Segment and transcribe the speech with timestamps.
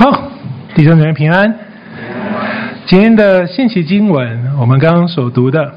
[0.00, 0.12] 好，
[0.76, 1.52] 弟兄姊妹平安。
[2.86, 5.74] 今天的信息经文，我们刚刚所读的，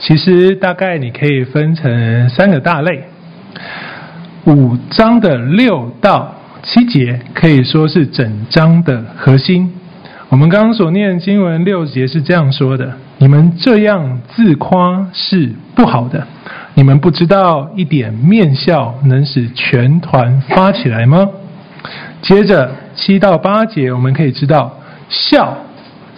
[0.00, 3.04] 其实大概你可以分成三个大类。
[4.46, 9.72] 五章的六到七节可以说是整章的核心。
[10.28, 16.26] 我们刚刚所念经文六节是这样说的：“你们这样自夸是不好的。
[16.74, 21.28] 你们不知道一点面笑能使全团发起来吗？”
[22.20, 25.56] 接着七到八节，我们可以知道孝。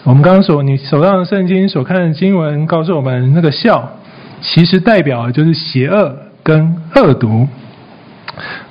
[0.04, 3.90] 我们刚刚说，你手上的圣经所看的经文告诉我们，那个孝
[4.40, 7.48] 其实代表的就是邪恶跟恶毒。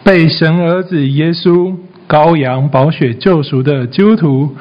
[0.03, 1.73] 被神儿子耶稣
[2.07, 4.55] 羔羊宝血救赎的基督徒，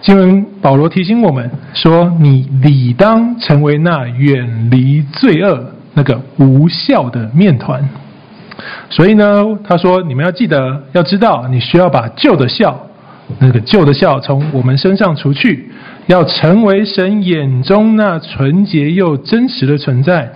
[0.00, 7.86] 经文保罗提醒我们说：你理当成为那远离罪恶、那个无效的面团。
[8.90, 12.88] 所以呢，他说你们要记得，要知道，你需要把旧的笑。
[13.38, 15.70] 那个旧的笑从我们身上除去，
[16.06, 20.30] 要成为神眼中那纯洁又真实的存在，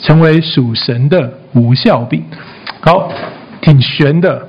[0.00, 2.22] 成为属神的无酵饼。
[2.80, 3.10] 好，
[3.60, 4.46] 挺悬的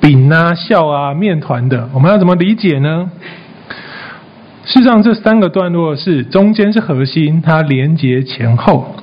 [0.00, 3.08] 饼啊、笑啊、面团的，我们要怎么理解呢？
[4.64, 8.96] 事实上，这三个段落是中间是核心，它连接前后。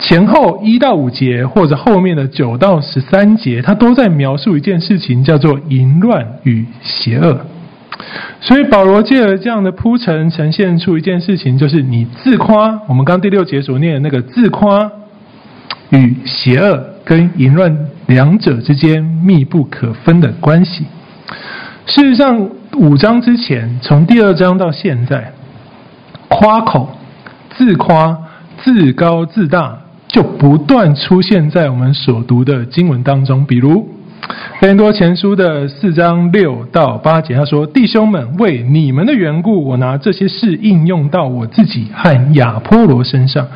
[0.00, 7.40] 前后一到五节，或者后面的九到十三节，它都在描述一件事情，叫做淫乱与邪恶。
[8.40, 12.80] 所以保罗借着这样的铺陈，呈现出一件事情，就是你自夸。
[12.86, 14.88] 我们刚第六节所念的那个自夸
[15.90, 17.76] 与邪恶跟淫乱
[18.06, 20.86] 两者之间密不可分的关系。
[21.86, 25.32] 事实上，五章之前，从第二章到现在，
[26.28, 26.96] 夸口、
[27.50, 28.16] 自夸、
[28.62, 29.80] 自高自大。
[30.18, 33.74] 就不断出现在我们所读的经文当中，比如
[34.60, 43.46] 《哥林多前书》的四章六到八节，他说：“弟兄们，为你们的缘故，我拿这些事应用到我自己和亚波罗身上，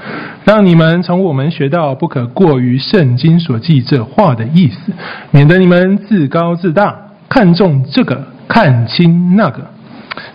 [0.44, 4.92] 让你们从我们学到不可过于圣经所记这话的意思，
[5.32, 6.96] 免得你们自高自大，
[7.28, 9.66] 看重这个，看清那个。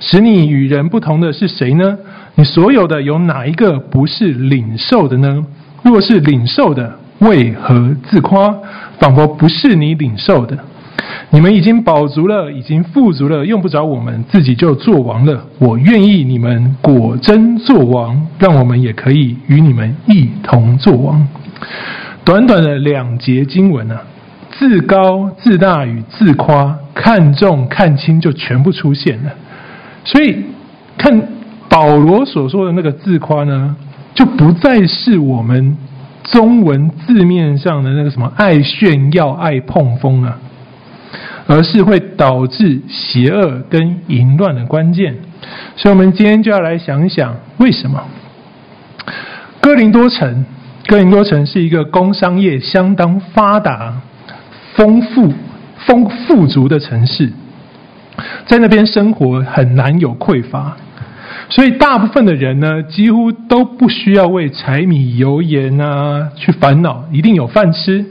[0.02, 1.98] 使你与人不同的是谁呢？
[2.36, 5.46] 你所有的有哪一个不是领受的呢？”
[5.88, 8.54] 若是领受的，为何自夸？
[9.00, 10.58] 仿佛不是你领受的。
[11.30, 15.46] 你们已经饱足了，已经富足了，用不着我们自己就做王了。
[15.60, 21.28] 我愿意你们果真做王，让我们也可以与你们一同做王。
[22.24, 24.02] 短短的两节经文啊，
[24.52, 29.32] 自高自大与自夸、看重看轻就全部出现了。
[30.04, 30.44] 所以
[30.98, 31.22] 看
[31.70, 33.76] 保罗所说的那个自夸呢？
[34.18, 35.78] 就不再是我们
[36.24, 40.40] 中文字面上的那个什么爱炫耀、爱碰风啊，
[41.46, 45.14] 而是会导致邪恶跟淫乱的关键。
[45.76, 48.04] 所以，我们今天就要来想一想，为什么
[49.62, 50.44] 哥林多城？
[50.88, 54.02] 哥林多城是一个工商业相当发达、
[54.74, 55.32] 丰富、
[55.86, 57.32] 丰富足的城市，
[58.48, 60.76] 在那边生活很难有匮乏。
[61.50, 68.06] 所以，大部分的人呢，几乎都不需要为柴米油盐啊去烦恼，一定有饭吃。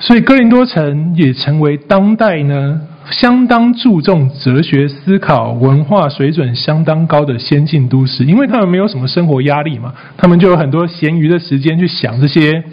[0.00, 2.80] 所以，哥林多城也成为当代呢
[3.10, 12.64] 相当注重哲学思考、文化水准相当高的先进都市，因为他们没有什么生活压力嘛，他们就有很多闲余的时间去想这些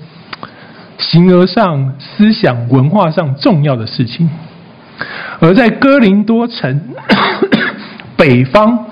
[0.98, 4.28] 形而上、思想文化上重要的事情。
[5.40, 6.82] 而在哥林多城
[8.18, 8.88] 北方。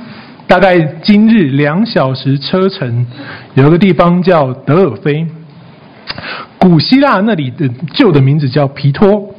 [0.54, 3.08] 大概今日两小时车程，
[3.56, 5.26] 有一个地方叫德尔菲，
[6.60, 9.34] 古希腊那里的旧的名字叫皮托。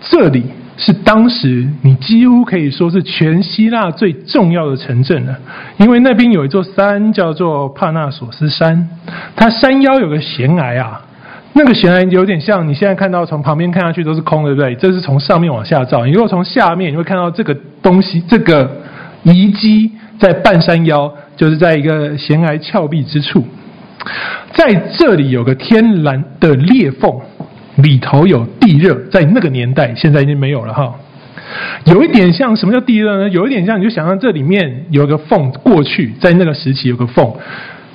[0.00, 0.44] 这里
[0.76, 5.36] 是当时你几乎可以说是全希腊最重要的城镇了，
[5.78, 8.88] 因为那边有一座山叫做帕纳索斯山，
[9.34, 11.00] 它山腰有个悬崖啊，
[11.54, 14.76] 那个悬崖有点像你现在看到从旁边看下去都是空，对不对？
[14.76, 17.52] 这是从上面往下照，你如果从下面，你会看到这个
[17.82, 18.70] 东西，这个。
[19.22, 23.44] 遗迹在半山腰，就是在一个悬崖峭壁之处，
[24.52, 27.20] 在这里有个天然的裂缝，
[27.76, 28.94] 里头有地热。
[29.10, 30.94] 在那个年代，现在已经没有了哈。
[31.84, 33.28] 有一点像什么叫地热呢？
[33.28, 37.32] 有一点像，你就想象这里面有个缝，过去在那个时期有个缝，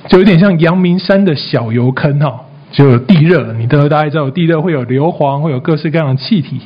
[0.06, 2.40] 就有点像阳明山的小油坑哈，
[2.70, 3.52] 就有地热。
[3.54, 6.60] 你都大概知道，地热会有硫磺，会有各式各样的气体。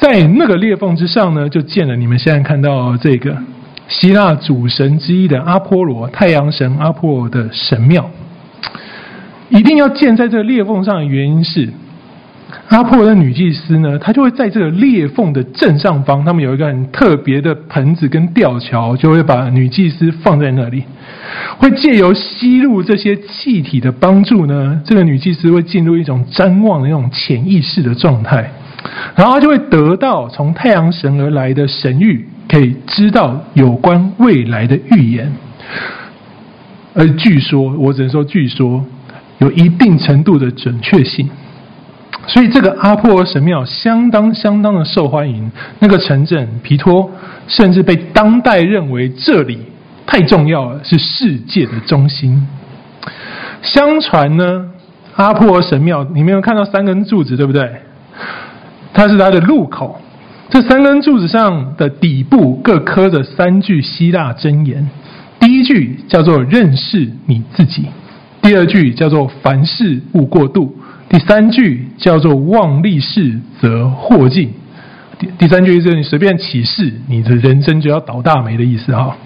[0.00, 3.36] 在那个裂缝之上呢，就建了你们现在看到这个
[3.88, 8.08] 希腊主神之一的阿波罗，太阳神阿波罗的神庙。
[9.48, 11.68] 一定要建在这个裂缝上的原因是，
[12.68, 20.84] 阿波罗的女祭司呢，她就会在这个裂缝的正上方，他们有一个很特别的盆子跟吊桥，就会把女祭司放在那里，
[21.56, 28.52] 会借由吸入这些气体的帮助呢，这个女祭司会进入一种瞻望的那种潜意识的状态，
[29.14, 35.32] 然后他就会得到从太阳神而来的神谕，可以知道有关未来的预言。
[36.94, 38.84] 而据说，我只能说据说，
[39.38, 41.28] 有一定程度的准确性。
[42.26, 47.10] 所以这个阿波罗神庙相当相当的受欢迎，那个城镇皮托
[47.46, 49.58] 甚至被当代认为这里
[50.06, 52.46] 太重要了，是世界的中心。
[53.62, 54.66] 相传呢，
[55.16, 57.70] 阿波罗神庙你没有看到三根柱子，对不对？
[58.92, 60.00] 它是它的入口，
[60.50, 64.88] 这三根柱子上的底部各刻着三句希腊箴言，
[65.38, 67.86] 第一句叫做“认识你自己”，
[68.42, 70.74] 第二句叫做“凡事勿过度”。
[71.08, 74.50] 第三句叫做“妄立誓则祸尽”，
[75.18, 79.16] 第第三句就是你随便起誓，你的人生就要倒大霉的意思哈。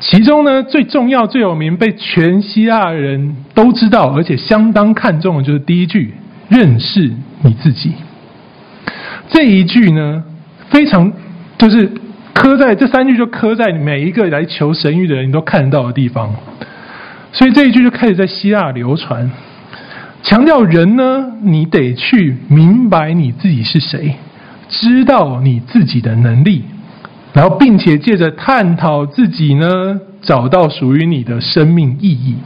[0.00, 6.14] 其中呢，最重要、最有名、被全希腊人都知道，而且相当看重的，就是第一句
[6.48, 7.10] “认识
[7.42, 7.92] 你自己”。
[9.32, 10.22] 这一句呢，
[10.68, 11.10] 非常
[11.58, 11.90] 就是
[12.34, 16.34] 刻在这三句，就刻在每一个来求神谕的人你都看得到的地方，
[17.32, 19.30] 所以这一句就开始在希腊流传。
[20.22, 24.14] 强调人呢，你得去明白你自己是谁，
[24.68, 26.62] 知道你自己的能力，
[27.32, 32.36] 然后并且借着探讨自己呢，找到属于你的生命意义，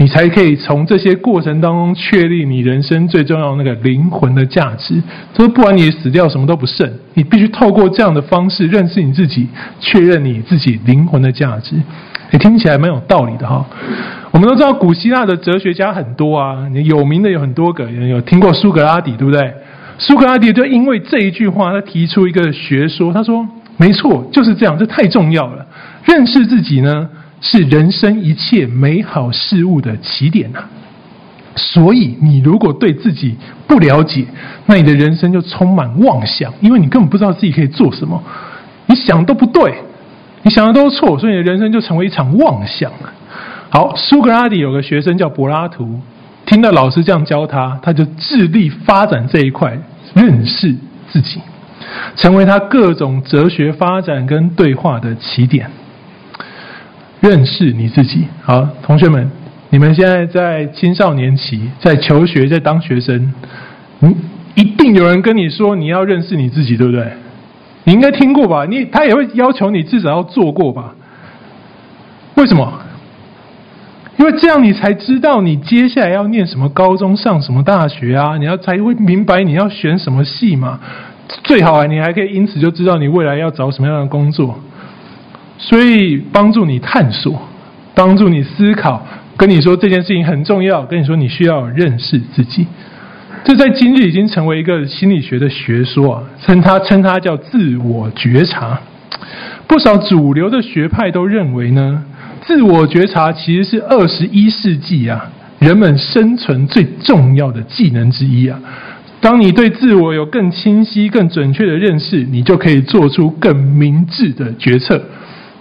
[0.00, 4.94] 你才可以从这些过程当中确立你人生最重要的那个灵魂的价值。
[5.36, 9.46] 说不管你死掉什么都不剩，你必须透过这样的方式认识你自己，
[9.78, 11.76] 确认你自己灵魂的价值。
[12.32, 13.62] 也听起来蛮有道理的哈。
[14.30, 19.52] 我们都知道古希腊的哲学家很多啊，有名的有很多个，有听过苏格拉底，对不对？
[19.98, 23.46] 苏格拉底就因为这一句话，他提出一个学说，他说
[23.76, 25.66] ：“没错，就是这样，这太重要了。
[26.06, 27.06] 认识自己呢，
[27.40, 30.64] 是人生一切美好事物的起点呐。
[31.56, 34.24] 所以，你如果对自己不了解，
[34.66, 38.22] 那你的人生就充满妄想，因为你根本不知道自己可以做什么，
[38.86, 39.74] 你想都不对，
[40.42, 42.90] 你想的都错，所以你的人生就成为一场妄想。”
[43.68, 46.00] 好，苏格拉底有个学生叫柏拉图，
[46.46, 49.76] 听到老师这样教他，他就致力发展这一块，
[50.14, 50.74] 认识
[51.10, 51.40] 自己，
[52.16, 55.68] 成为他各种哲学发展跟对话的起点。
[57.20, 58.26] 认识你自己。
[58.42, 59.30] 好，同学们，
[59.70, 63.32] 你们现在在青少年期，在求学，在当学生，
[64.00, 64.14] 嗯，
[64.54, 67.06] 一定有人跟你说你要认识你自己，对不对？
[67.84, 68.64] 你应该听过吧？
[68.64, 70.94] 你他也会要求你至少要做过吧？
[72.36, 72.72] 为什么？
[74.18, 78.36] 因为这样，你才知道你接下来要念什么高中、上什么大学啊？
[78.36, 80.78] 你要才会明白你要选什么系嘛。
[81.44, 84.58] 最好啊，你还可以因此就知道你未来要找什么样的工作。
[85.62, 87.40] 所以帮助你探索，
[87.94, 92.66] 帮助你思考，跟你说这件事情很重要，跟你说你需要认识自己。
[93.44, 98.80] 这在今日已经成为一个心理学的学说啊，称它称它叫自我觉察。
[99.66, 102.02] 不少主流的学派都认为呢。
[102.42, 108.58] 自我觉察其实是二十一世纪啊人们生存最重要的技能之一啊。
[109.20, 115.00] 当你对自我有更清晰、更准确的认识，你就可以做出更明智的决策，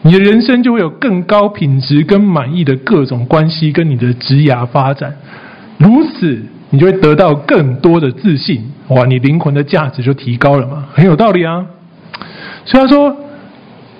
[0.01, 5.13] 你的人生就会有更高品质、跟满意的各种关系跟你的职涯发展。
[5.77, 11.65] 如此，你就会得到更多的自信，哇，你灵魂的价值就提高了嘛，很有道理啊。
[12.65, 13.15] 所以他说，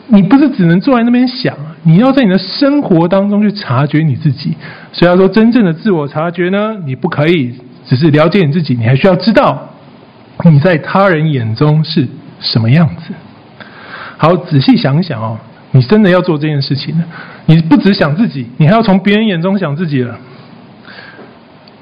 [0.08, 1.56] 你不是只能坐在那边想。
[1.84, 4.54] 你要在你的生活当中去察觉你自己，
[4.92, 9.70] 所以要说真正的自我察觉呢，你不可以只是了解你自己，你还需要知道
[10.44, 12.06] 你在他人眼中是
[12.42, 13.14] 什么样子。
[14.18, 15.38] 好，仔细想想哦，
[15.72, 17.04] 你真的要做这件事情呢？
[17.46, 20.18] 你不只想自己，你还要从别人眼中想自己了。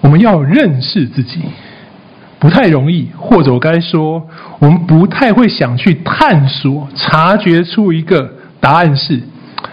[0.01, 1.41] 我们要认识自己，
[2.37, 4.27] 不太容易，或者我该说，
[4.59, 9.21] 我们不太会想去探索、察觉出一个答案是。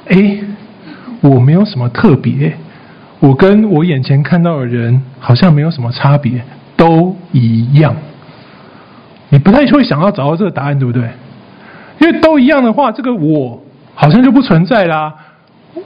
[0.09, 0.39] 哎，
[1.21, 2.57] 我没有什么特别，
[3.19, 6.43] 我跟我眼前看到的人好像没有什么差别，
[6.77, 7.95] 都一样。
[9.31, 11.03] 你不太会想要找到这个答案，对不对？
[12.01, 13.63] 因为都一样的话，这个我
[13.95, 15.15] 好像就不存在啦。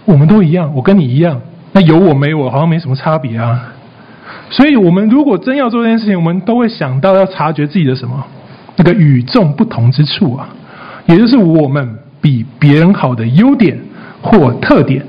[0.04, 1.40] 我们都一样，我跟你一样，
[1.72, 3.72] 那有我没我好像没什么差别啊。
[4.50, 8.24] 所以，我们如果真要做这件事情，我们都会想到要察觉自己的什么
[8.76, 10.48] 那个与众不同之处啊，
[11.06, 13.78] 也就是我们比别人好的优点。
[14.20, 15.00] 或特点，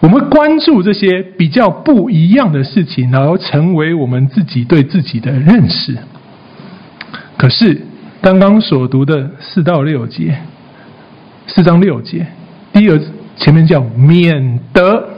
[0.00, 5.96] 我们关注这些比较不一样的事情，然后成为我们自己对自己的认识。
[7.38, 7.80] 可是
[8.20, 10.36] 刚刚所读的四到六节，
[11.46, 12.26] 四章六节，
[12.72, 13.00] 第一个
[13.36, 15.08] 前面叫免得，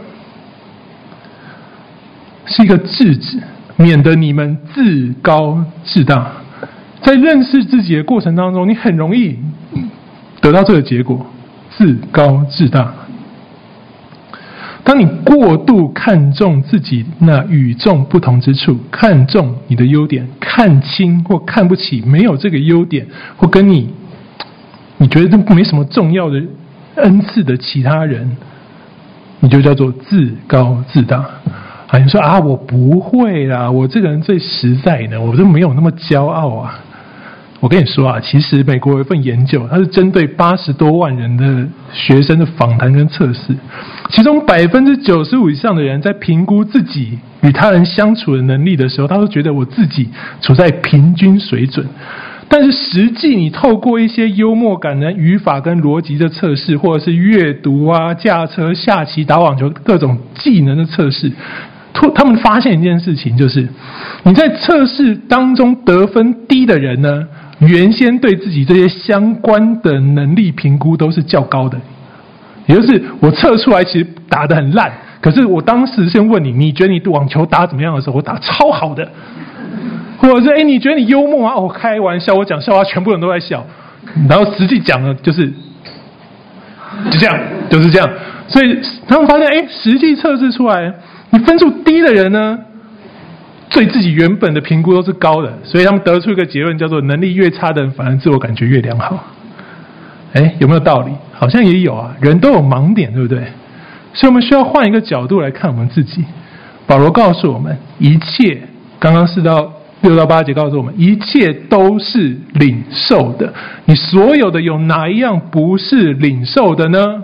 [2.47, 3.39] 是一个制止，
[3.77, 6.31] 免得你们自高自大。
[7.01, 9.39] 在认识自己的过程当中，你很容易
[10.41, 11.25] 得到这个结果：
[11.71, 12.93] 自高自大。
[14.83, 23.07] 当你过度看重自己那与众不同之处，看重你的优点，看轻或看不起没有这个优点
[23.37, 23.93] 或跟你
[24.99, 26.43] 你觉得这没什么重要的
[26.97, 28.37] 恩赐的其他人，
[29.41, 31.25] 你就叫做自高自大。
[31.89, 36.81] 啊，你说啊，我不会啦，我这个人最实在的，我都没有那么骄傲啊。
[37.61, 43.55] 我跟你说啊，其实美国有一份研究，它是针对八十多万人的学生的访谈跟测试，
[44.11, 50.09] 其中百分之九十五以上的人在评估自己与他人相处的能力的时候，他都觉得我自己
[50.41, 51.87] 处在平均水准。
[52.49, 61.33] 但是实际你透过一些幽默感的语法跟逻辑的测试，或者是阅读啊、驾车、下棋、打网球各种技能的测试，
[61.93, 63.69] 突他们发现一件事情，就是
[64.23, 67.27] 你在测试当中得分低的人呢，
[67.59, 71.77] 原先对自己这些相关的能力评估都是较高的，
[72.67, 79.11] 也就是我测出来其实打得很烂，可是我当时先问你，你觉得你网球打怎么样的时候，我打超好的，
[80.19, 81.57] 或者是哎，你觉得你幽默啊？
[81.57, 83.65] 我开玩笑，我讲笑话，全部人都在笑，
[84.29, 85.49] 然后实际讲的就是
[87.11, 88.09] 就这样，就是这样，
[88.49, 90.93] 所以他们发现，哎，实际测试出来，
[91.31, 92.59] 你分数低的人呢，
[93.71, 99.25] 对自己原本的评估都是高的，所以他们得出一个结论，叫做能力越差的人，反而自我感觉越良好。
[100.33, 101.13] 哎，有没有道理？
[101.33, 103.39] 好像也有啊，人都有盲点，对不对？
[104.13, 106.25] 所以我们需要换一个角度来看我们自己。
[106.87, 108.61] 保罗告诉我们，一切
[108.99, 109.71] 刚刚是到
[110.09, 113.53] 六到八节告诉我们，一切都是领受的。
[113.85, 117.23] 你所有的有哪一样不是领受的呢？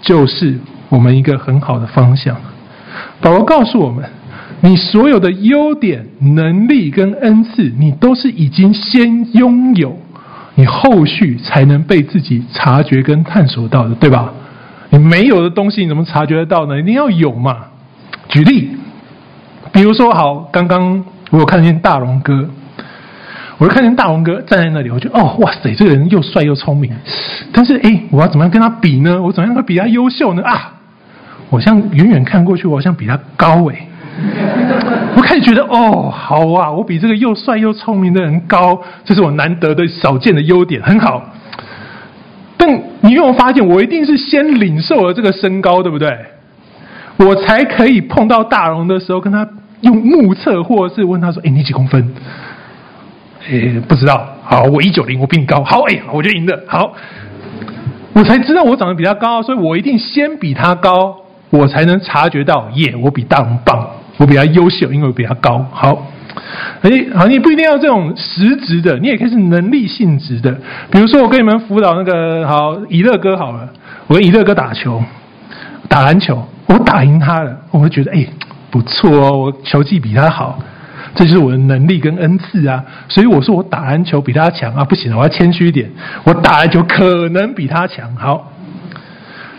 [0.00, 2.36] 就是我们一个很好的方向。
[3.20, 4.04] 保罗告诉我们。
[4.62, 9.94] 你所有的优点、能力跟恩赐，你都是已经先拥有，
[10.54, 14.32] 你后续才能被自己察觉跟探索到的，对吧？
[14.88, 16.80] 你没有的东西，你怎么察觉得到呢？
[16.80, 17.66] 一定要有嘛。
[18.28, 18.70] 举例，
[19.72, 22.48] 比如说，好，刚刚我有看见大龙哥，
[23.58, 26.92] 我就看见大龙哥站在那里，我觉得哦，哇塞，这个人又帅又聪明，
[27.52, 29.20] 但是诶，我要怎么样跟他比呢？
[29.20, 30.42] 我怎么样会比他优秀呢？
[30.42, 30.74] 啊，
[31.50, 33.88] 我像远远看过去，我好像比他高诶。
[35.16, 41.22] 我开始觉得哦，好啊，我比这个又帅又聪明的人高，这是我难得的少见的优点，很好。
[42.56, 42.70] 但
[43.02, 46.16] 你有没有发现，我一定是先领受了这个身高，对不对？
[47.18, 49.46] 我才可以碰到大龙的时候，跟他
[49.86, 52.12] 用目测，或者是问他说：“哎，你几公分？”
[53.48, 54.26] 哎，不知道。
[54.42, 55.62] 好，我一九零，我比你高。
[55.64, 56.62] 好，哎，我就赢了。
[56.66, 56.92] 好，
[58.12, 61.16] 我才知道我长得比他高，所以我一定先比他高，
[61.50, 63.88] 我才能察觉到，耶，我比大龙棒。
[64.18, 65.64] 我比他优秀，因为我比他高。
[65.70, 66.06] 好，
[66.80, 70.50] 哎，好，你不一定要这种实质的，你也可以是能力性质的。
[70.90, 73.68] 比如说，我跟你们辅导那个好以乐哥好了，
[74.06, 75.02] 我跟以乐哥打球，
[75.86, 78.26] 打篮球，我打赢他了，我会觉得哎
[78.76, 80.58] 不错哦，我球技比他好，
[81.14, 82.84] 这就是我的能力跟恩赐啊。
[83.08, 85.90] 所以我说我打篮球比他强啊，不行，我要谦虚一点，
[86.24, 88.14] 我打篮球可能比他强。
[88.16, 88.52] 好。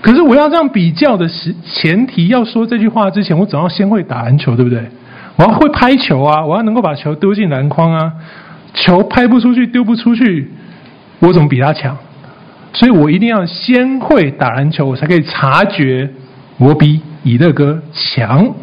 [0.01, 4.83] 可是我要这样比较的是前提，要说这句话之前，我总要先会打篮球，对不对？
[5.35, 8.13] 我要会拍球啊，我要能够把球丢进篮筐啊。
[8.75, 10.51] 球拍不出去，丢不出去，
[11.19, 11.97] 我怎么比他强？
[12.73, 16.07] 所以我一定要先会打篮球，我才可以察觉
[16.59, 18.53] 我比以乐哥强。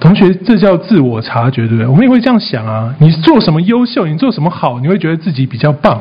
[0.00, 1.86] 同学，这叫自我察觉，对不对？
[1.86, 2.92] 我们也会这样想啊。
[2.98, 6.00] 你做什么优秀，你做什么好，你会觉得自己比较棒。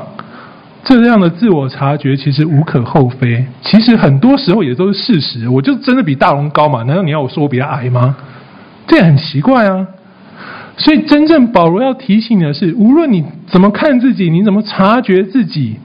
[0.86, 5.50] 这样的自我察觉其实无可厚非，其实很多时候也都是事实。
[5.50, 6.82] 我就真的比大龙高嘛？
[6.84, 8.16] 难道你要我说我比他矮吗？
[8.88, 9.86] 这也很奇怪啊！
[10.78, 15.78] 所以真正保罗要提醒的是，无论你怎么看自己，你怎么察觉自己，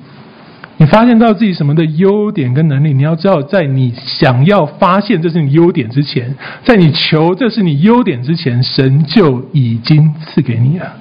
[0.77, 10.93] 你发现到自己什么的优点跟能力，你要知道，在你想要发现这是你优点之前，在你求这是你优点之前，神就已经赐给你了，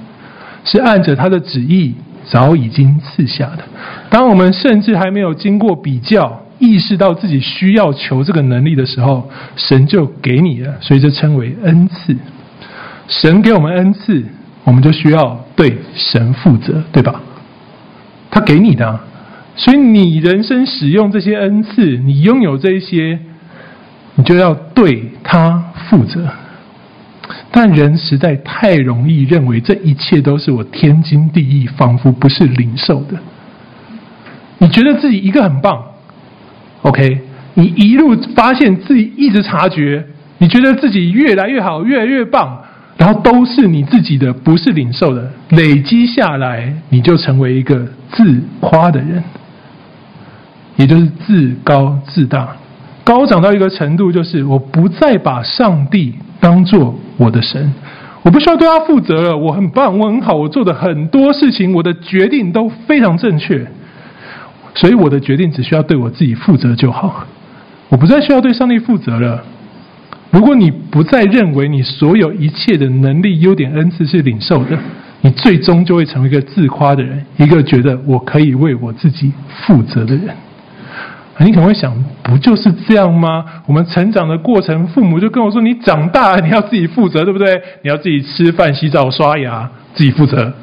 [0.63, 1.95] 是按着他的旨意。
[2.25, 3.65] 早已经赐下的。
[4.09, 12.15] 当我们甚至还没有经过比较，意识到自己需要求这个能力的时候，神就给你了，所以这称为恩赐。
[13.09, 14.23] 神给我们恩赐，
[14.63, 17.19] 我们就需要对神负责，对吧？
[18.31, 18.97] 他给你的，
[19.55, 23.19] 所以你人生使用这些恩赐，你拥有这些，
[24.15, 26.27] 你就要对他负责。
[27.51, 33.15] 但人实在太容易认为这一切都是我天经地义，仿佛不是领受的。
[34.57, 35.83] 你觉得自己一个很棒
[36.81, 37.19] ，OK？
[37.53, 40.03] 你一路发现自己一直察觉，
[40.39, 42.59] 你觉得自己越来越好，越来越棒，
[42.97, 49.23] 然后都是你自己的，不是领受的，累积下来，你就成为一个自夸的人，
[50.75, 52.55] 也就是自高自大，
[53.03, 57.73] 高涨到一个程度，就是我不再把上帝当做我的神，
[58.23, 63.67] 我不需要对他负责了，我很棒，我很好，我做的很多事情，我的决定都非常正确，
[64.73, 67.25] 所以我的决定只需要对我自己负责就好。
[67.89, 69.43] 我不再需要对上帝负责了。
[70.31, 74.75] 如果你不再认为你所有一切的能力、优点、恩赐是领受的，
[75.21, 80.29] 你最终就会成为一个自夸的人，一个觉得我可以为我自己负责的人。
[81.39, 81.91] 你可能会想，
[82.23, 83.43] 不就是这样吗？
[83.65, 87.61] 我们成长的过程，父母就跟我说：“你长大了你要自己负责，对不对？
[87.81, 90.53] 你要自己吃饭、洗澡、刷牙，自己负责，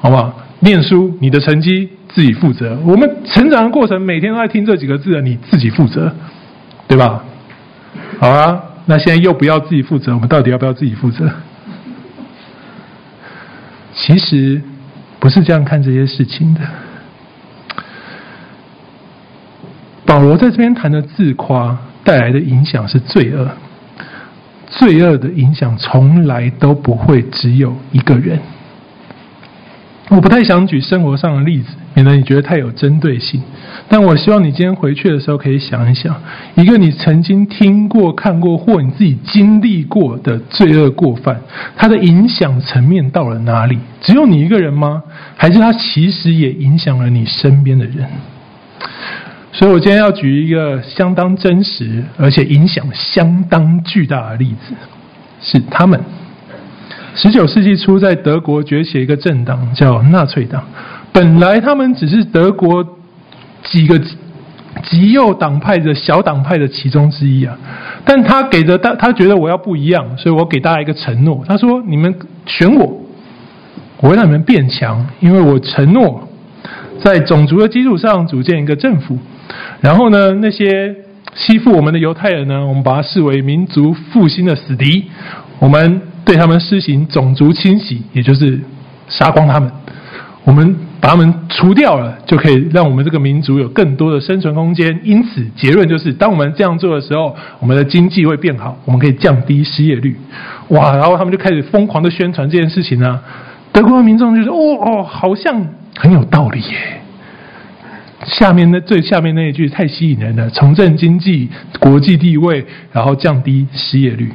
[0.00, 0.34] 好不好？
[0.58, 2.76] 念书，你的成绩自己负责。
[2.84, 6.12] 我们成长的过程，每天都在听这几个字：你自己负责。”
[6.88, 7.22] 对吧？
[8.18, 11.30] 好啊，那现在又不要自己负责，我们到底要不要自己负责？
[13.94, 14.60] 其实
[15.20, 16.60] 不是这样看这些事情的。
[20.10, 23.48] 保罗在这边谈的自夸带来的影响是罪恶，
[24.66, 28.36] 罪恶的影响从来都不会只有一个人。
[30.08, 33.40] 我不太想举生活上的例子，免得你觉得太有针对性。
[33.88, 36.20] 但我希望你今天回去的时候可以想一想，
[36.56, 41.40] 一个你曾经听过、看过或你自己经历过的罪恶过犯，
[41.76, 43.78] 它的影响层面到了哪里？
[44.00, 45.04] 只有你一个人吗？
[45.36, 48.08] 还是它其实也影响了你身边的人？
[49.52, 54.74] 所以我今天要举一个相当真实而且影响相当巨大的例子，
[55.42, 56.00] 是他们。
[57.16, 60.64] 十九世纪初，在德国崛起一个政党叫纳粹党。
[61.12, 62.86] 本来他们只是德国
[63.64, 64.00] 几个
[64.84, 67.58] 极右党派的小党派的其中之一啊，
[68.04, 71.44] 但他给的大，他觉得我要不一样，所以我给大家一个承诺。
[71.48, 72.14] 他说：“你们
[72.46, 72.96] 选我，
[73.98, 76.26] 我会让你们变强，因为我承诺
[77.02, 79.18] 在种族的基础上组建一个政府。
[79.80, 80.94] 然后呢，那些
[81.34, 85.04] 欺负我们的犹太人呢，我们把他视为民族复兴的死敌。
[85.58, 88.60] 我们。”对他们施行种族清洗，也就是
[89.08, 89.68] 杀光他们。
[90.44, 95.00] 我们把他们除掉了，就可以让我们这个民族有更多的生存空间。
[95.02, 100.14] 因此，结论就是，当我们这样做的时候，我们的经济会变好，我们可以降低失业率。
[100.68, 100.94] 哇！
[100.94, 103.20] 然后他们就开始疯狂的宣传这件事情、啊。
[103.72, 105.66] 德国的民众就说：“哦哦，好像
[106.00, 107.00] 很有道理耶。”
[108.26, 114.30] 下面那最下面那一句太吸引人了：重振经济、国际地位，然后降低失业率。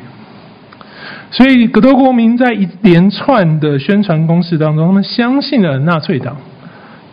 [1.30, 6.36] 所以，德国民在一连串的宣传攻势当中，他们相信了纳粹党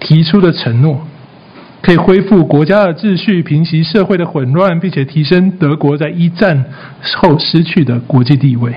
[0.01, 1.07] 提出的承诺，
[1.83, 6.65] 可以恢复国家的秩序，平息社会的混乱，并且提升德国在一战
[7.17, 8.73] 后失去的国际地位。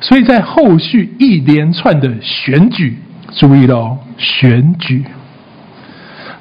[0.00, 2.98] 所以在后续一连串的选举，
[3.38, 5.04] 注意到，选举，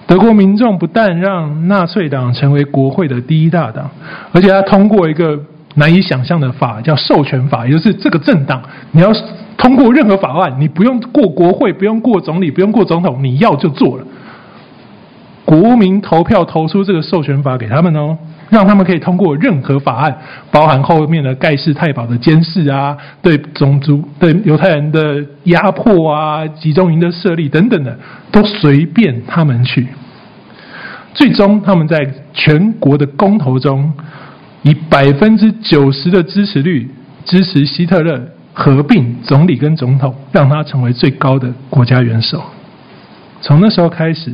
[0.06, 3.90] 德国民众不但让纳粹党成为国会的第一大党，
[4.34, 5.40] 而且他通过一个。
[5.80, 9.12] 难以想象的法叫授权法，也就是这个政党，你要
[9.58, 14.04] 通过任何法案，你不用过国会，不用过总理，不用过总统，你要就做了。
[15.46, 18.18] 国民投票投出这个授权法给他们哦，
[18.50, 20.18] 让他们可以通过任何法案，
[20.52, 27.98] 包含后面的盖世太保的监视啊，对种族、对犹太人的压迫啊，集中营的设立等等的，
[28.32, 29.88] 都随便他们去。
[31.14, 33.94] 最终，他们在全国的公投中。
[34.64, 36.90] 以百分之九十的支持率
[37.24, 38.20] 支持希特勒
[38.54, 42.44] 合并总理跟总统，让他成为最高的国家元首。
[43.40, 44.34] 从那时候开始，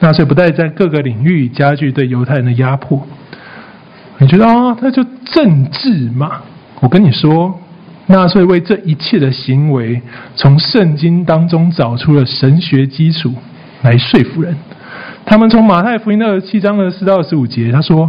[0.00, 3.06] 纳粹不但在各个领域加剧对犹太人的压迫。
[4.20, 6.42] 你觉得啊、哦，他就政治嘛？
[6.80, 7.58] 我跟你说，
[8.06, 10.00] 纳粹为这一切的行为，
[10.36, 13.32] 从圣经当中找出了神学基础
[13.82, 14.54] 来说服人。
[15.24, 18.08] 他们从马太福音的二十七章的四到二十五节，他说。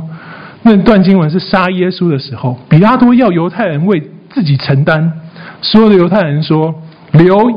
[0.63, 5.12] 那段经文是杀耶稣的时候，比拉多要犹太人为自己承担。
[5.60, 6.71] 所有的犹太人说
[7.13, 7.50] ：“流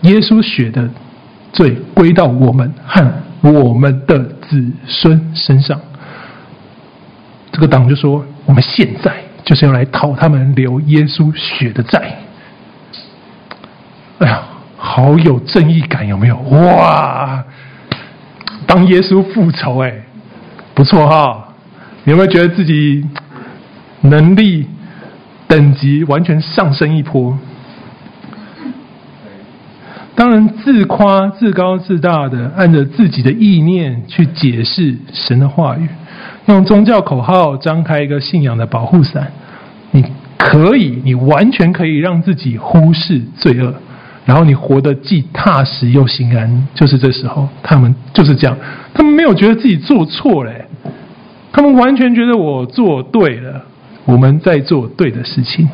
[0.00, 0.90] 耶稣血的
[1.52, 3.08] 罪归到我们和
[3.42, 5.80] 我们的子孙身上。”
[7.58, 9.12] 这个党就说：“我们现在
[9.44, 12.16] 就是要来讨他们流耶稣血的债。”
[14.20, 14.42] 哎呀，
[14.76, 16.36] 好有正义感，有没有？
[16.36, 17.44] 哇，
[18.64, 19.92] 帮耶稣复仇，哎，
[20.72, 21.48] 不错哈。
[22.04, 23.04] 你有没有觉得自己
[24.02, 24.68] 能力
[25.48, 27.36] 等级完全上升一波。
[30.14, 35.88] 当然，自夸、自高自大的，按着自己的意念去解释神的话语，
[36.48, 39.30] 用宗教口号张开一个信仰的保护伞，
[39.90, 40.02] 你
[40.38, 43.74] 可以，你完全可以让自己忽视罪恶，
[44.24, 46.66] 然后你活得既踏实又心安。
[46.74, 48.56] 就是这时候，他们就是这样，
[48.94, 50.52] 他们没有觉得自己做错了，
[51.52, 53.62] 他们完全觉得我做对了，
[54.06, 55.68] 我们在做对的事情。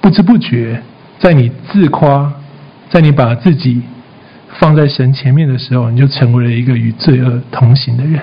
[0.00, 0.82] 不知不觉，
[1.18, 2.32] 在你自夸。
[2.90, 3.82] 在你把自己
[4.58, 8.18] 放在神前面的时候，你就成为了一个与罪恶同行的人。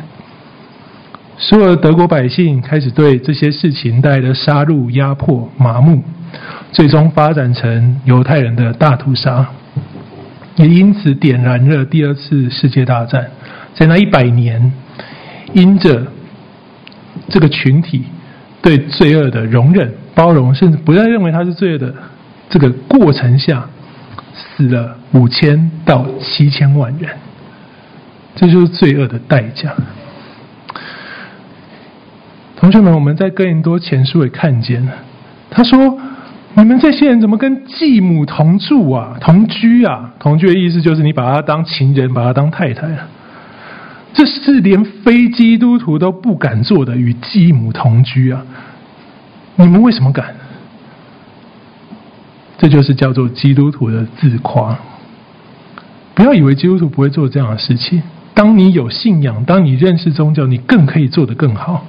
[1.37, 6.01] 所有的德国百姓开始对这些事情带来的杀戮、压迫、麻木，
[6.71, 9.45] 最终发展成犹太人的大屠杀，
[10.55, 13.29] 也因此点燃了第二次世界大战。
[13.73, 14.71] 在那一百年，
[15.53, 16.07] 因着
[17.27, 18.05] 这个群体
[18.61, 21.93] 对罪恶的容忍、包容，甚至不再认为他是罪恶的
[22.49, 23.65] 这个过程下。
[24.37, 27.09] 死了五千到七千万人，
[28.35, 29.73] 这就是罪恶的代价。
[32.57, 34.91] 同学们，我们在哥林多前书也看见了，
[35.49, 35.99] 他说
[36.55, 39.17] ：“你们这些人怎么跟继母同住啊？
[39.19, 40.13] 同居啊？
[40.19, 43.07] 同居的意思就是你把他当情人，把他当太太啊。
[44.13, 48.41] 这是连非基督徒都不敢做的，与继母同居啊！
[49.57, 50.33] 你们为什么敢？”
[52.57, 54.79] 这就是叫做基督徒的自夸。
[56.13, 58.01] 不要以为基督徒不会做这样的事情。
[58.33, 61.85] 当你有信仰，当你认识宗教，你更可以做得更好。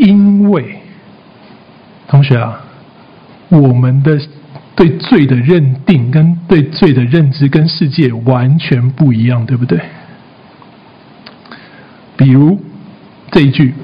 [0.00, 0.76] 因为，
[2.08, 2.60] 同学啊，
[3.50, 4.18] 我们的
[4.74, 9.78] 对罪的认定跟对罪的认知跟世界完全不一样，对不对？
[12.16, 12.58] 比如
[13.30, 13.74] 这一句。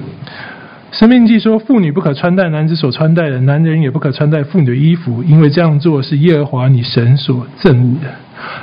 [0.89, 8.09] 申命记说：“妇女不可穿戴男子所穿戴的，男人也不可穿戴妇女的衣服，因为这样做是耶和华你神所憎恶的。”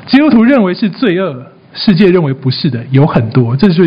[0.07, 3.87] 基督徒认为是罪恶，世界认为不是的，有很多，这是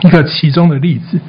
[0.00, 1.20] 一个其中的例子。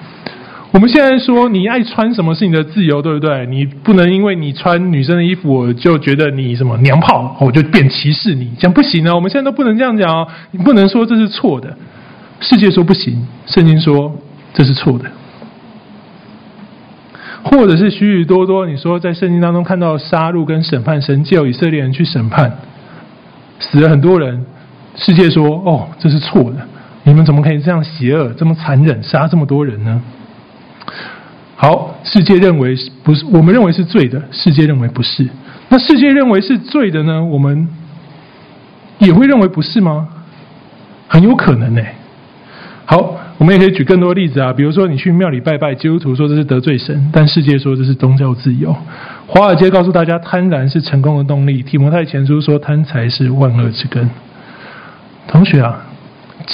[0.72, 3.44] 我们现在说，你爱穿什么是你的自由，对不对？
[3.48, 9.16] 你不能因为你穿女生的衣服，我就觉得你什么娘炮，我就变歧视你，这样不行啊！
[9.16, 11.76] 我们现在都不能这样讲哦，你不能说这是错的。
[12.40, 14.16] 世界说不行，圣经说
[14.54, 15.06] 这是错的。
[17.42, 22.52] 或者是许许多多，你说在圣经当中看到杀戮跟审判，神叫以色列人去审判，
[23.60, 24.46] 死了很多人。
[24.96, 26.58] 世界说：“哦，这是错的，
[27.06, 30.00] 你们怎么可以这样邪恶、这么残忍，杀这么多人呢？”
[31.62, 35.28] 好，世界认为不是，我们认为是罪的，世界认为不是。
[35.68, 37.22] 那世界认为是罪的呢？
[37.22, 37.68] 我们
[39.00, 40.08] 也会认为不是吗？
[41.10, 41.82] 很有可能呢。
[42.86, 43.18] 好。
[43.40, 48.76] 我们也可以举更多例子啊，比如说你去庙里拜拜，基督徒说这是得罪神，但世界说这是宗教自由。
[49.28, 54.10] 华尔街告诉大家贪婪是成功的动力，提摩太前书说贪财是万恶之根。
[55.26, 55.86] 同学啊，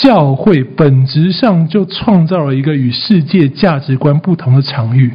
[0.02, 5.12] 教会本质上就创造了一个与世界价值观不同的场域，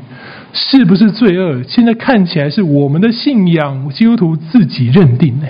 [0.52, 1.62] 是不是罪恶？
[1.68, 5.46] 现在看起来是我们的信仰，基督徒自己认定的。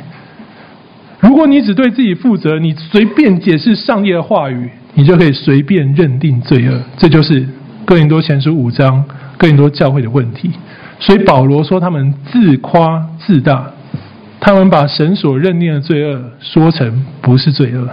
[1.20, 4.70] 如果你只对自己负责，你随便解释上帝的话语。
[4.92, 7.46] 你就可以随便认定罪恶，这就是
[7.86, 9.02] 哥林多前书五章
[9.38, 10.50] 哥林多教会的问题。
[10.98, 13.70] 所以保罗说他们自夸自大，
[14.40, 17.88] 他们把神所认定的罪恶说成不是罪恶。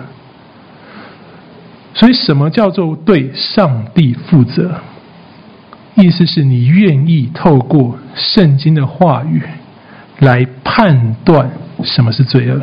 [1.98, 4.80] 所以什么叫做对上帝负责？
[5.96, 9.42] 意思是你愿意透过圣经的话语
[10.20, 11.50] 来判断
[11.84, 12.62] 什么是罪恶。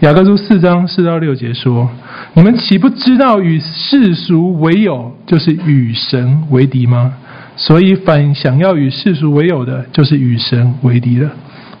[0.00, 1.88] 雅各书四章四到六节说
[2.34, 7.14] ：“你们岂不知道与世俗为友，就是与神为敌吗？
[7.56, 11.30] 所以反想要与世俗为友的，就是与神为敌了。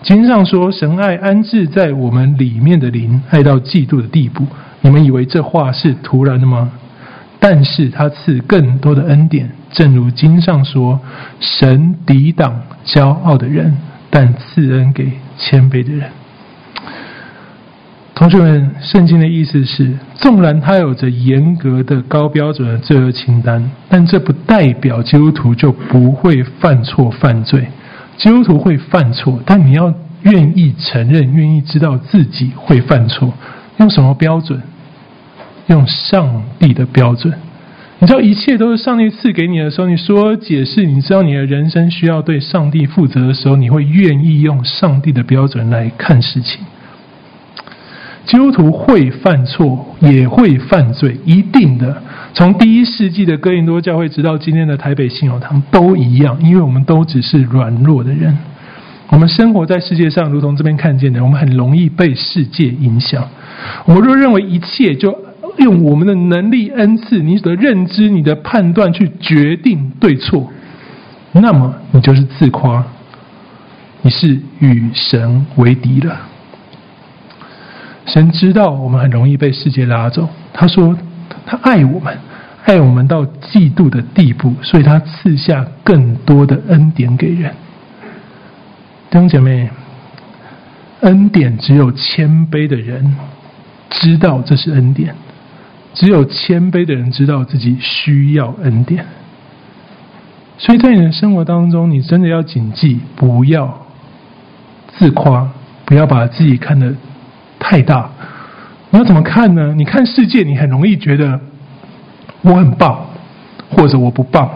[0.02, 4.46] 经上说，神爱安置在我们里面的灵，爱到嫉妒的地步。
[4.82, 6.70] 你们以为这话是突然的吗？
[7.38, 11.00] 但是他赐更多的恩典，正如经上说：
[11.40, 13.76] 神抵挡骄傲的人，
[14.10, 16.10] 但赐恩给谦卑的人。”
[18.14, 27.66] 同学们，圣经的意思是，纵然他有着严格的高标准的罪恶清单，但这不代表基督徒就不会犯错犯罪。
[28.18, 33.32] 基督徒会犯错，但你要愿意承认，愿意知道自己会犯错。
[33.78, 34.60] 用什么标准？
[35.70, 37.32] 用上帝的标准。
[37.98, 46.60] 你知道一切都是上帝赐给你的时候，你说解释，你知道你的人生需要对上帝负责的时候，你会愿意用上帝的标准来看事情。
[48.24, 52.02] 基督徒会犯错，也会犯罪，一定的。
[52.32, 58.36] 从第一世纪的哥林多教会，直到今天的台北信友堂，都一样，因为我们都只是软弱的人。
[59.08, 63.28] 我们生活在世界上，如同这边看见的，我们很容易被世界影响。
[63.84, 65.18] 我们若认为一切就
[65.60, 70.50] 用我们的能力、恩赐、你的认知、你的判断去决定对错，
[71.32, 72.84] 那么你就是自夸，
[74.02, 76.18] 你是与神为敌了。
[78.06, 80.96] 神知道我们很容易被世界拉走，他说
[81.46, 82.18] 他爱我们，
[82.64, 87.52] 爱我们到嫉妒的地步，所以他赐下更多的恩典给人。
[89.10, 89.70] 弟兄姐妹，
[91.00, 93.16] 恩典只有谦卑的人
[93.90, 95.14] 知道这是恩典，
[95.94, 99.04] 只有谦卑的人知道自己需要恩典。
[100.58, 103.86] 所以在你的生活当中，你真的要谨记，不要
[104.96, 105.50] 自夸，
[105.84, 106.94] 不要把自己看得
[107.58, 108.10] 太大。
[108.90, 109.74] 你要怎么看呢？
[109.74, 111.40] 你看世界，你很容易觉得
[112.42, 113.06] 我很棒，
[113.70, 114.50] 或者我不棒，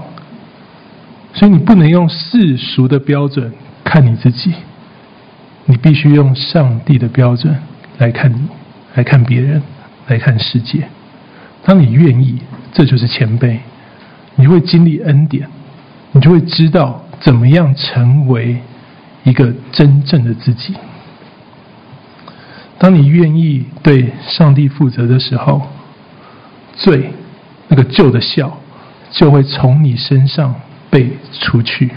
[1.33, 3.53] 所以你不能用世俗的标准。
[3.85, 4.53] 看你自己，
[5.67, 7.57] 你必须用上帝的标准
[7.99, 8.49] 来看你，
[8.95, 9.63] 来看别人，
[10.09, 10.89] 来看世界。
[11.65, 12.39] 当你愿意，
[12.73, 13.59] 这就是谦卑。
[14.37, 15.49] 你会经历恩典，
[16.13, 18.59] 你就会知道怎么样成为
[19.23, 20.75] 一个真正的自己。
[22.79, 25.63] 当你愿意对上帝负责的时候，
[26.75, 27.13] 罪
[27.69, 28.59] 那个旧的笑
[29.11, 30.55] 就会从你身上
[30.91, 31.91] 被除去。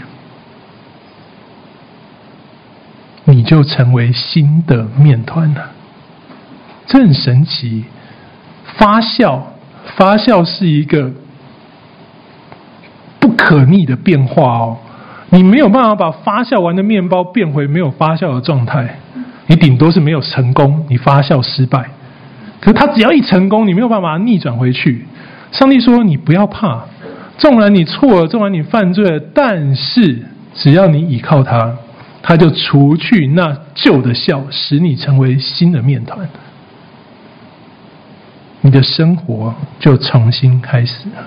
[3.24, 5.72] 你就成为新的面团了，
[6.86, 7.84] 这很神奇。
[8.76, 9.42] 发酵，
[9.96, 11.10] 发酵是一个
[13.18, 14.76] 不可逆的变化哦。
[15.30, 18.98] 你没有办法把发酵完的面包变回没有发酵的状态，
[19.46, 21.90] 你顶多是没有成功，你发酵失败。
[22.60, 25.04] 可是他只要一成功，你没有办法逆转回去。
[25.52, 26.84] 上帝说：“你不要怕，
[27.36, 30.22] 纵然你错了，纵然你犯罪了，但是
[30.54, 31.74] 只要你倚靠他。”
[32.20, 36.28] 他就除去那旧的酵，使你成为新的面团，
[38.60, 41.24] 你的生活就重新开始了。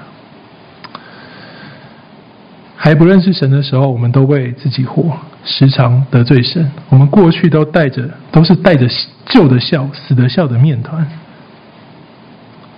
[2.76, 6.72] 还不认识神的时候，我们都为自己活，时常得罪神。
[6.89, 8.88] 我们过去都带着，都是带着
[9.26, 11.08] 旧的笑、死的笑的面团。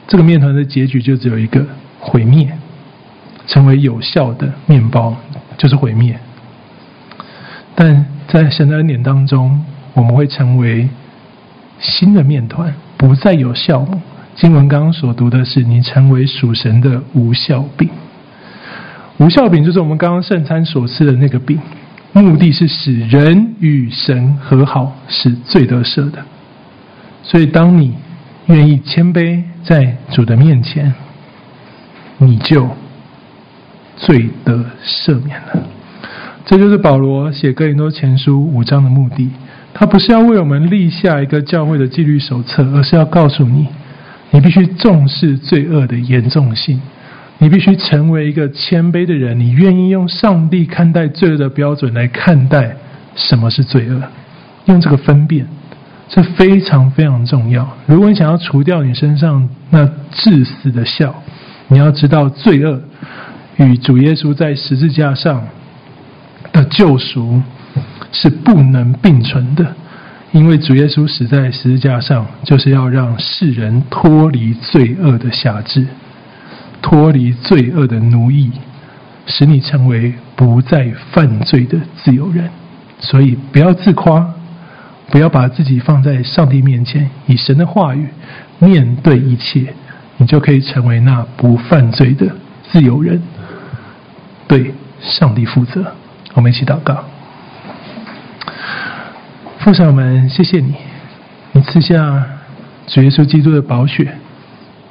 [0.07, 1.65] 这个面团的结局就只有一个：
[1.99, 2.51] 毁灭。
[3.45, 5.13] 成为有效的面包，
[5.57, 6.17] 就是毁灭。
[7.75, 10.87] 但在神的恩典当中，我们会成为
[11.77, 13.99] 新的面团，不再有酵母。
[14.35, 17.89] 经文刚刚所读的是：你成为属神的无效饼。
[19.17, 21.59] 无效饼就是我们刚刚圣餐所吃的那个饼，
[22.13, 26.23] 目的是使人与神和好，使罪得赦的。
[27.21, 27.95] 所以，当你
[28.47, 30.93] 愿意谦卑在主的面前，
[32.17, 32.67] 你就
[33.95, 35.63] 罪得赦免了。
[36.45, 39.29] 这就是保罗写哥林多前书五章的目的。
[39.73, 43.67] 他不是要为我们立下一个教会的纪律手册，而是要告诉你，
[44.33, 46.81] 你必须重视罪恶的严重性，
[47.37, 52.75] 你必须成为一个谦卑的人，你愿意用上帝看待罪恶的标准来看待
[53.15, 54.01] 什么是罪恶，
[54.65, 55.47] 用这个分辨，
[56.09, 57.77] 这非常非常重要。
[57.85, 61.15] 如果你想要除掉你身上那致死的笑，
[61.67, 62.81] 你要知道罪恶
[63.57, 65.41] 与主耶稣在十字架上。
[66.51, 67.41] 的救赎
[68.11, 69.75] 是不能并存的，
[70.33, 75.85] 因为主耶稣死在十字架上，就是要让世人脱离罪恶的辖制，
[76.81, 78.51] 脱离罪恶的奴役，
[79.27, 82.49] 使你成为不再犯罪的自由人。
[82.99, 84.27] 所以，不要自夸，
[85.11, 88.07] 不要把自己放在上帝面前，以神的话语
[88.57, 89.71] 面对一切，
[90.17, 92.25] 你就可以成为那不犯罪的
[92.71, 93.21] 自由人，
[94.47, 95.93] 对上帝负责。
[96.33, 97.03] 我们一起祷告，
[99.63, 100.75] 父神，们谢谢你，
[101.53, 102.21] 你赐下
[102.85, 104.13] 主耶稣基督的宝血，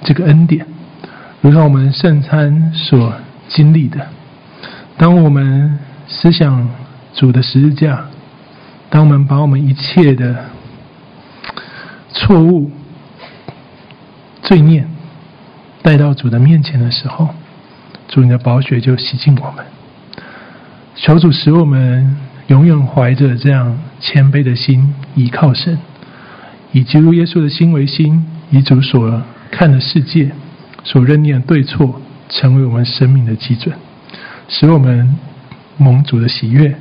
[0.02, 0.66] 这个恩典，
[1.42, 3.12] 如同我们圣餐所
[3.48, 4.00] 经历的。
[4.96, 6.66] 当我们思想
[7.12, 8.06] 主的十字架，
[8.88, 10.46] 当我们把我们一切的
[12.08, 12.70] 错误、
[14.42, 14.86] 罪孽
[15.82, 17.28] 带到主的面前的时候，
[18.08, 19.62] 主你的宝血就洗净我们。
[20.94, 22.16] 求主使我们
[22.52, 25.78] 永远怀着这样谦卑的心，依靠神，
[26.72, 30.30] 以基督耶稣的心为心，以主所看的世界、
[30.84, 33.74] 所认定的对错，成为我们生命的基准，
[34.48, 35.16] 使我们
[35.78, 36.76] 蒙主的喜悦，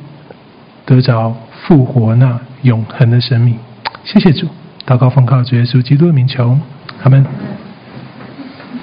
[0.86, 3.57] 得着复活那永恒的生命。
[4.03, 4.49] 谢谢主。
[4.86, 6.60] 祷告奉靠主耶稣基督的名求，
[7.01, 7.25] 阿门。